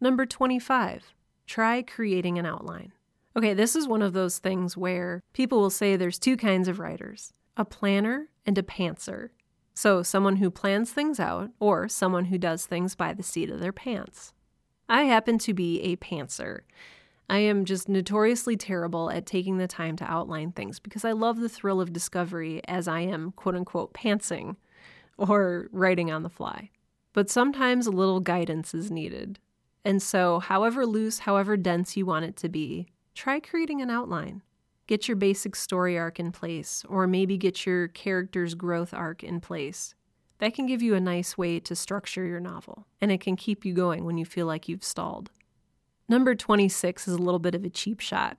[0.00, 1.14] Number 25,
[1.46, 2.92] try creating an outline.
[3.36, 6.78] Okay, this is one of those things where people will say there's two kinds of
[6.78, 9.30] writers a planner and a pantser.
[9.74, 13.60] So, someone who plans things out or someone who does things by the seat of
[13.60, 14.32] their pants.
[14.90, 16.62] I happen to be a pantser.
[17.28, 21.38] I am just notoriously terrible at taking the time to outline things because I love
[21.38, 24.56] the thrill of discovery as I am quote unquote pantsing
[25.16, 26.70] or writing on the fly.
[27.12, 29.38] But sometimes a little guidance is needed.
[29.84, 34.42] And so, however loose, however dense you want it to be, try creating an outline.
[34.88, 39.40] Get your basic story arc in place, or maybe get your character's growth arc in
[39.40, 39.94] place.
[40.40, 43.64] That can give you a nice way to structure your novel, and it can keep
[43.64, 45.30] you going when you feel like you've stalled.
[46.08, 48.38] Number 26 is a little bit of a cheap shot,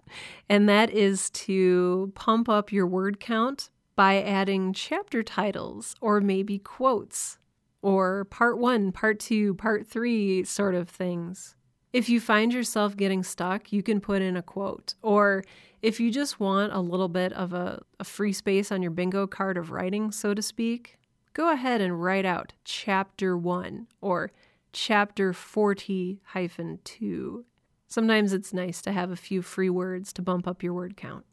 [0.50, 6.58] and that is to pump up your word count by adding chapter titles or maybe
[6.58, 7.38] quotes
[7.84, 11.56] or part one, part two, part three sort of things.
[11.94, 14.96] If you find yourself getting stuck, you can put in a quote.
[15.02, 15.44] Or
[15.82, 19.28] if you just want a little bit of a, a, free space on your bingo
[19.28, 20.98] card of writing, so to speak,
[21.34, 24.32] go ahead and write out chapter one or
[24.74, 27.46] chapter 40 hyphen two.
[27.88, 31.26] Sometimes it's nice to have a few free words to bump up your word count.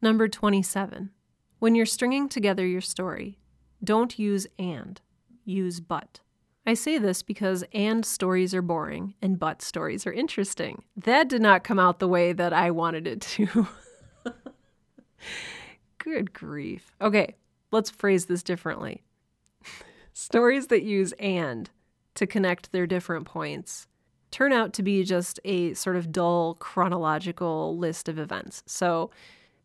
[0.00, 1.10] Number 27.
[1.60, 3.38] When you're stringing together your story,
[3.84, 5.00] don't use and,
[5.44, 6.20] use but.
[6.66, 10.84] I say this because and stories are boring and but stories are interesting.
[10.96, 13.66] That did not come out the way that I wanted it to.
[15.98, 16.96] Good grief.
[17.00, 17.36] Okay,
[17.70, 19.02] let's phrase this differently.
[20.12, 21.70] Stories that use and
[22.14, 23.86] to connect their different points
[24.32, 28.62] turn out to be just a sort of dull chronological list of events.
[28.66, 29.10] So,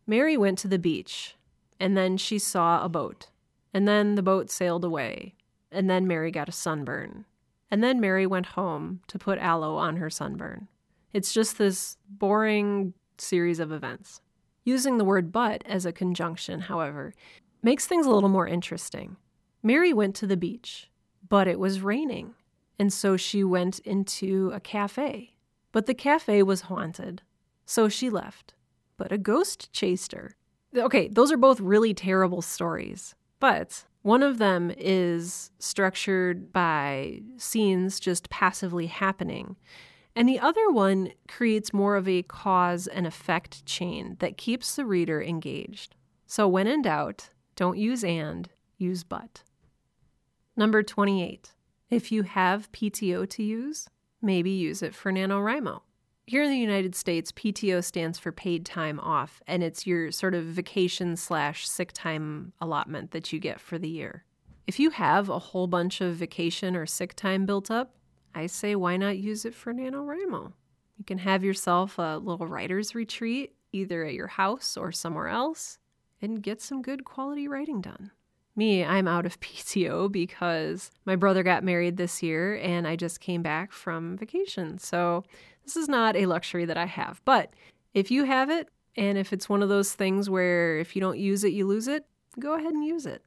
[0.06, 1.36] Mary went to the beach
[1.80, 3.28] and then she saw a boat.
[3.74, 5.36] And then the boat sailed away.
[5.72, 7.26] And then Mary got a sunburn.
[7.70, 10.68] And then Mary went home to put aloe on her sunburn.
[11.14, 14.22] It's just this boring series of events.
[14.64, 17.14] Using the word but as a conjunction, however,
[17.62, 19.18] makes things a little more interesting.
[19.64, 20.90] Mary went to the beach,
[21.28, 22.36] but it was raining.
[22.80, 25.36] And so she went into a cafe.
[25.72, 27.22] But the cafe was haunted.
[27.66, 28.54] So she left.
[28.98, 30.36] But a ghost chased her.
[30.76, 33.16] Okay, those are both really terrible stories.
[33.40, 39.56] But one of them is structured by scenes just passively happening.
[40.16, 44.86] And the other one creates more of a cause and effect chain that keeps the
[44.86, 45.96] reader engaged.
[46.26, 49.44] So when in doubt, don't use and, use but.
[50.60, 51.54] Number 28.
[51.92, 53.88] If you have PTO to use,
[54.24, 55.82] maybe use it for NaNoWriMo.
[56.26, 60.34] Here in the United States, PTO stands for paid time off, and it's your sort
[60.34, 64.26] of vacation slash sick time allotment that you get for the year.
[64.66, 67.96] If you have a whole bunch of vacation or sick time built up,
[68.34, 70.54] I say why not use it for NaNoWriMo?
[70.98, 75.78] You can have yourself a little writer's retreat, either at your house or somewhere else,
[76.20, 78.10] and get some good quality writing done.
[78.58, 83.22] Me, I'm out of PTO because my brother got married this year and I just
[83.22, 84.80] came back from vacation.
[84.80, 85.24] So
[85.64, 87.54] this is not a luxury that I have, but
[87.94, 91.20] if you have it, and if it's one of those things where if you don't
[91.20, 92.06] use it, you lose it,
[92.40, 93.22] go ahead and use it.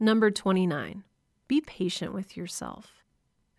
[0.00, 1.04] Number 29,
[1.46, 3.04] be patient with yourself.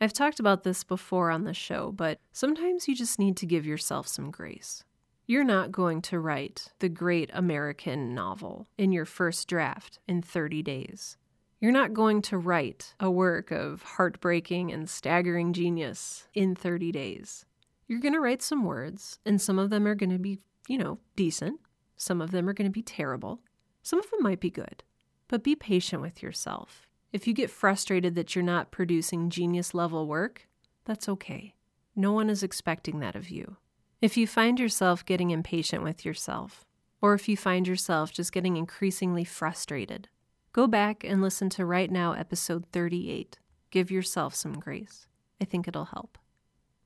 [0.02, 3.66] I've talked about this before on the show, but sometimes you just need to give
[3.66, 4.84] yourself some grace.
[5.30, 10.64] You're not going to write the great American novel in your first draft in 30
[10.64, 11.18] days.
[11.62, 17.46] You're not going to write a work of heartbreaking and staggering genius in 30 days
[17.90, 20.78] you're going to write some words, and some of them are going to be, you
[20.78, 21.60] know, decent.
[21.98, 23.42] Some of them are going to be terrible.
[23.82, 24.84] Some of them might be good.
[25.28, 26.88] But be patient with yourself.
[27.12, 30.48] If you get frustrated that you're not producing genius level work,
[30.86, 31.56] that's okay.
[31.96, 33.58] No one is expecting that of you.
[34.02, 36.64] If you find yourself getting impatient with yourself,
[37.02, 40.08] or if you find yourself just getting increasingly frustrated,
[40.54, 43.40] go back and listen to Write Now, episode 38.
[43.72, 45.08] Give yourself some grace.
[45.42, 46.18] I think it'll help.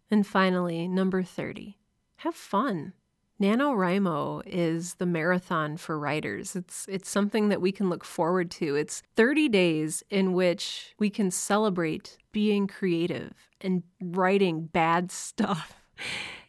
[0.10, 1.78] And finally, number 30,
[2.18, 2.94] have fun.
[3.40, 6.56] NaNoWriMo is the marathon for writers.
[6.56, 8.76] It's it's something that we can look forward to.
[8.76, 15.76] It's 30 days in which we can celebrate being creative and writing bad stuff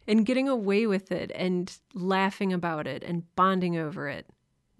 [0.07, 4.27] and getting away with it and laughing about it and bonding over it.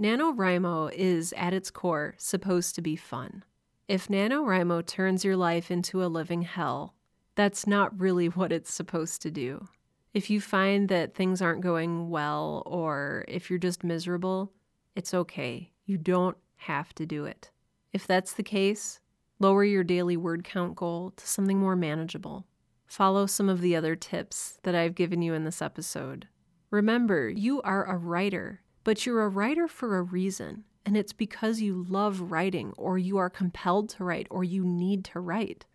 [0.02, 3.44] NaNoWriMo is at its core supposed to be fun.
[3.88, 6.96] If NaNoWriMo turns your life into a living hell,
[7.36, 9.68] that's not really what it's supposed to do.
[10.14, 14.54] If you find that things aren't going well or if you're just miserable,
[14.96, 15.72] it's okay.
[15.86, 17.52] You don't have to do it.
[17.94, 19.00] If that's the case,
[19.40, 22.46] lower your daily word count goal to something more manageable.
[22.86, 26.28] Follow some of the other tips that I've given you in this episode.
[26.72, 31.62] Remember, you are a writer, but you're a writer for a reason, and it's because
[31.62, 35.66] you love writing, or you are compelled to write, or you need to write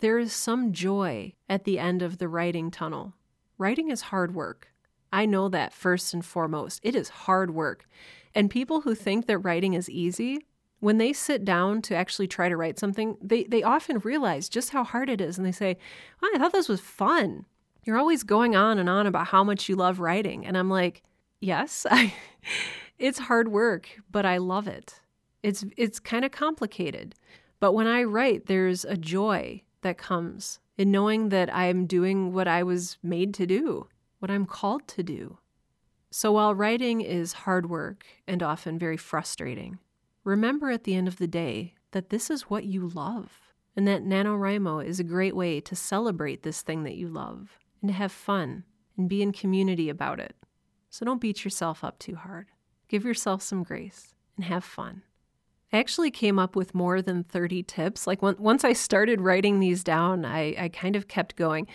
[0.00, 3.14] there is some joy at the end of the writing tunnel.
[3.58, 4.68] Writing is hard work.
[5.12, 6.80] I know that first and foremost.
[6.82, 7.86] It is hard work.
[8.34, 10.46] And people who think that writing is easy,
[10.86, 14.70] when they sit down to actually try to write something, they, they often realize just
[14.70, 15.36] how hard it is.
[15.36, 15.78] And they say,
[16.22, 17.44] I thought this was fun.
[17.82, 20.46] You're always going on and on about how much you love writing.
[20.46, 21.02] And I'm like,
[21.40, 22.14] yes, I,
[23.00, 25.00] it's hard work, but I love it.
[25.42, 27.16] It's, it's kind of complicated.
[27.58, 32.32] But when I write, there's a joy that comes in knowing that I am doing
[32.32, 33.88] what I was made to do,
[34.20, 35.38] what I'm called to do.
[36.12, 39.80] So while writing is hard work and often very frustrating,
[40.26, 44.04] remember at the end of the day that this is what you love and that
[44.04, 48.10] NaNoWriMo is a great way to celebrate this thing that you love and to have
[48.10, 48.64] fun
[48.98, 50.34] and be in community about it.
[50.90, 52.48] So don't beat yourself up too hard.
[52.88, 55.02] Give yourself some grace and have fun.
[55.72, 58.06] I actually came up with more than 30 tips.
[58.06, 61.68] Like once I started writing these down, I, I kind of kept going.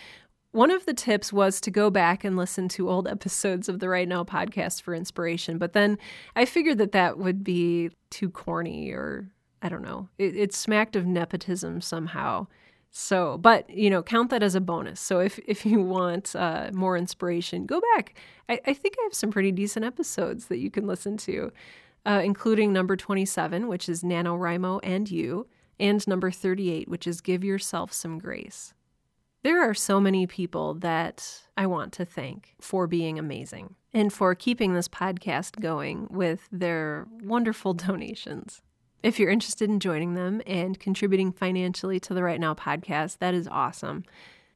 [0.52, 3.88] One of the tips was to go back and listen to old episodes of the
[3.88, 5.58] Write Now podcast for inspiration.
[5.58, 5.98] But then
[6.36, 9.28] I figured that that would be too corny or
[9.62, 10.08] I don't know.
[10.18, 12.48] It, it smacked of nepotism somehow.
[12.90, 15.00] So, but you know, count that as a bonus.
[15.00, 18.14] So if if you want uh, more inspiration, go back.
[18.48, 21.52] I, I think I have some pretty decent episodes that you can listen to
[22.04, 25.46] uh, including number 27, which is NaNoWriMo and You,
[25.78, 28.74] and number 38, which is Give Yourself Some Grace.
[29.42, 34.36] There are so many people that I want to thank for being amazing and for
[34.36, 38.62] keeping this podcast going with their wonderful donations.
[39.02, 43.34] If you're interested in joining them and contributing financially to the Write Now podcast, that
[43.34, 44.04] is awesome.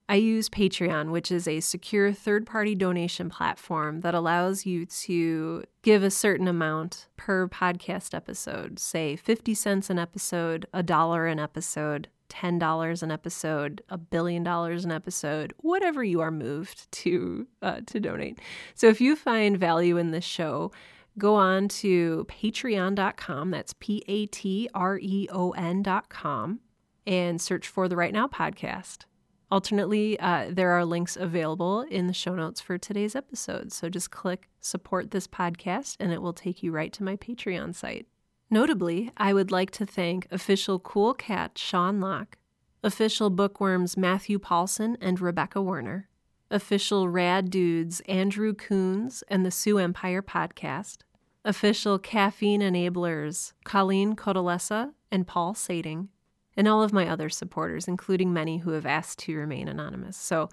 [0.08, 5.64] I use Patreon, which is a secure third party donation platform that allows you to
[5.82, 11.40] give a certain amount per podcast episode, say 50 cents an episode, a dollar an
[11.40, 17.80] episode, $10 an episode, a billion dollars an episode, whatever you are moved to uh,
[17.86, 18.38] to donate.
[18.74, 20.72] So if you find value in this show,
[21.18, 26.60] go on to patreon.com, that's P A T R E O N.com,
[27.06, 29.04] and search for the Write Now podcast.
[29.48, 33.72] Alternately, uh, there are links available in the show notes for today's episode.
[33.72, 37.72] So just click support this podcast and it will take you right to my Patreon
[37.72, 38.06] site.
[38.50, 42.38] Notably, I would like to thank official Cool Cat Sean Locke,
[42.82, 46.08] official Bookworms Matthew Paulson and Rebecca Werner,
[46.50, 50.98] official Rad Dudes Andrew Coons and the Sioux Empire podcast,
[51.44, 56.08] official Caffeine Enablers Colleen Codalessa and Paul Sading,
[56.56, 60.16] and all of my other supporters, including many who have asked to remain anonymous.
[60.16, 60.48] So,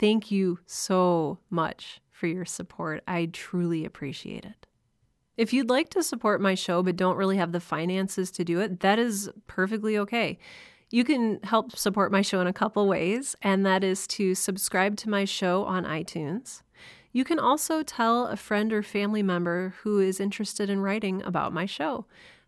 [0.00, 3.04] thank you so much for your support.
[3.06, 4.66] I truly appreciate it.
[5.36, 8.60] If you'd like to support my show but don't really have the finances to do
[8.60, 10.38] it, that is perfectly okay.
[10.90, 14.96] You can help support my show in a couple ways, and that is to subscribe
[14.98, 16.62] to my show on iTunes.
[17.12, 21.52] You can also tell a friend or family member who is interested in writing about
[21.52, 22.06] my show.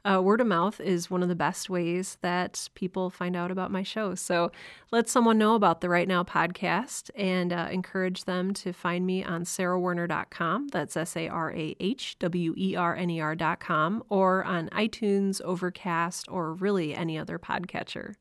[0.09, 3.71] Uh, word of mouth is one of the best ways that people find out about
[3.71, 4.15] my show.
[4.15, 4.51] So
[4.91, 9.23] let someone know about the Write Now podcast and uh, encourage them to find me
[9.23, 10.69] on sarahwerner.com.
[10.69, 15.43] That's S A R A H W E R N E R.com or on iTunes,
[15.43, 18.15] Overcast, or really any other podcatcher.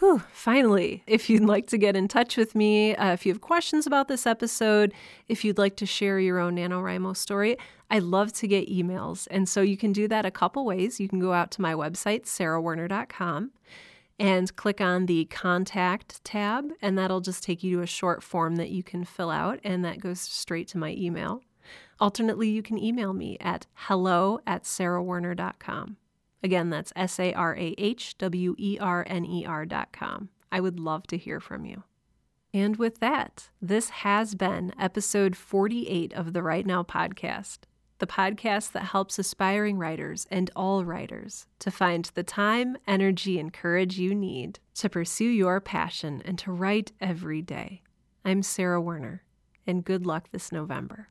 [0.00, 3.42] Whew, finally, if you'd like to get in touch with me, uh, if you have
[3.42, 4.94] questions about this episode,
[5.28, 7.58] if you'd like to share your own NaNoWriMo story,
[7.90, 9.28] I love to get emails.
[9.30, 11.00] And so you can do that a couple ways.
[11.00, 13.50] You can go out to my website, sarahwerner.com,
[14.18, 18.56] and click on the contact tab, and that'll just take you to a short form
[18.56, 21.42] that you can fill out, and that goes straight to my email.
[22.00, 25.98] Alternately, you can email me at hello at sarahwerner.com.
[26.42, 30.30] Again, that's S A R A H W E R N E R dot com.
[30.50, 31.84] I would love to hear from you.
[32.52, 37.58] And with that, this has been episode 48 of the Write Now podcast,
[37.98, 43.52] the podcast that helps aspiring writers and all writers to find the time, energy, and
[43.52, 47.82] courage you need to pursue your passion and to write every day.
[48.24, 49.22] I'm Sarah Werner,
[49.66, 51.08] and good luck this November.